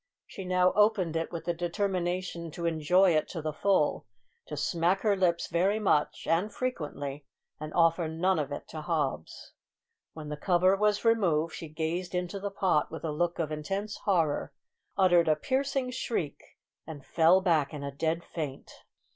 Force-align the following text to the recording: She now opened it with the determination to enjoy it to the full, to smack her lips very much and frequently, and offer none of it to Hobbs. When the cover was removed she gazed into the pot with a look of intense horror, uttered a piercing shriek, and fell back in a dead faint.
She 0.25 0.45
now 0.45 0.73
opened 0.73 1.15
it 1.15 1.31
with 1.31 1.45
the 1.45 1.53
determination 1.53 2.49
to 2.53 2.65
enjoy 2.65 3.11
it 3.15 3.27
to 3.29 3.41
the 3.43 3.53
full, 3.53 4.07
to 4.47 4.57
smack 4.57 5.01
her 5.01 5.15
lips 5.15 5.45
very 5.45 5.77
much 5.79 6.25
and 6.25 6.51
frequently, 6.51 7.27
and 7.59 7.71
offer 7.75 8.07
none 8.07 8.39
of 8.39 8.51
it 8.51 8.67
to 8.69 8.81
Hobbs. 8.81 9.53
When 10.13 10.29
the 10.29 10.37
cover 10.37 10.75
was 10.75 11.05
removed 11.05 11.53
she 11.53 11.69
gazed 11.69 12.15
into 12.15 12.39
the 12.39 12.49
pot 12.49 12.89
with 12.91 13.03
a 13.05 13.11
look 13.11 13.37
of 13.37 13.51
intense 13.51 13.97
horror, 14.05 14.51
uttered 14.97 15.27
a 15.27 15.35
piercing 15.35 15.91
shriek, 15.91 16.41
and 16.87 17.05
fell 17.05 17.39
back 17.39 17.71
in 17.71 17.83
a 17.83 17.91
dead 17.91 18.23
faint. 18.23 18.71